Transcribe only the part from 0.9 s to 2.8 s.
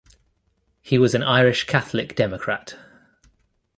was an Irish Catholic Democrat.